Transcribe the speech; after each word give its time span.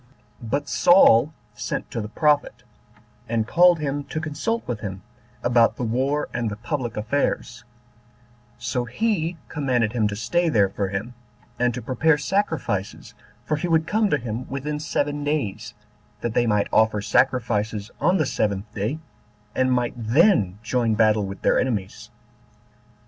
2. 0.41 0.47
But 0.47 0.67
Saul 0.67 1.31
sent 1.53 1.91
to 1.91 2.01
the 2.01 2.07
prophet, 2.07 2.63
and 3.29 3.45
called 3.45 3.77
him 3.77 4.03
to 4.05 4.19
consult 4.19 4.67
with 4.67 4.79
him 4.79 5.03
about 5.43 5.75
the 5.75 5.83
war 5.83 6.27
and 6.33 6.49
the 6.49 6.55
public 6.55 6.97
affairs; 6.97 7.63
so 8.57 8.85
he 8.85 9.37
commanded 9.47 9.93
him 9.93 10.07
to 10.07 10.15
stay 10.15 10.49
there 10.49 10.69
for 10.69 10.87
him, 10.87 11.13
and 11.59 11.71
to 11.75 11.83
prepare 11.83 12.17
sacrifices, 12.17 13.13
for 13.45 13.57
he 13.57 13.67
would 13.67 13.85
come 13.85 14.09
to 14.09 14.17
him 14.17 14.49
within 14.49 14.79
seven 14.79 15.23
days, 15.23 15.75
that 16.21 16.33
they 16.33 16.47
might 16.47 16.67
offer 16.73 16.99
sacrifices 16.99 17.91
on 17.99 18.17
the 18.17 18.25
seventh 18.25 18.73
day, 18.73 18.97
and 19.53 19.71
might 19.71 19.93
then 19.95 20.57
join 20.63 20.95
battle 20.95 21.27
with 21.27 21.43
their 21.43 21.59
enemies. 21.59 22.09